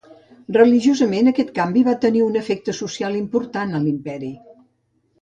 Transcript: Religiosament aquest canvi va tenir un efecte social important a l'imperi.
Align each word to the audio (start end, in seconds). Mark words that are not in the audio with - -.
Religiosament 0.55 1.33
aquest 1.33 1.51
canvi 1.59 1.85
va 1.89 1.95
tenir 2.07 2.25
un 2.31 2.41
efecte 2.43 2.77
social 2.81 3.23
important 3.23 3.77
a 3.81 3.87
l'imperi. 3.89 4.37